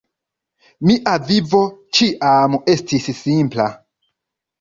Mia 0.89 1.11
vivo 1.31 1.59
ĉiam 1.97 2.57
estis 2.73 3.11
simpla. 3.19 3.69